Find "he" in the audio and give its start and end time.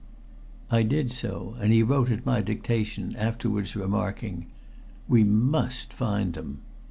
1.71-1.83